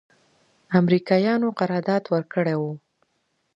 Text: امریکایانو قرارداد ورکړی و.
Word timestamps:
امریکایانو 0.79 1.49
قرارداد 1.59 2.03
ورکړی 2.13 2.55
و. 2.59 2.63